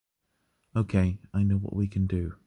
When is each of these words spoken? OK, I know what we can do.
OK, 0.75 1.19
I 1.33 1.43
know 1.43 1.55
what 1.57 1.75
we 1.75 1.87
can 1.87 2.07
do. 2.07 2.33